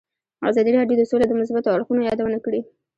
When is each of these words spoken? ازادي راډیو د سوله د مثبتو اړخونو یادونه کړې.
ازادي 0.49 0.71
راډیو 0.77 0.97
د 0.99 1.03
سوله 1.09 1.25
د 1.27 1.33
مثبتو 1.39 1.73
اړخونو 1.75 2.05
یادونه 2.09 2.37
کړې. 2.45 2.61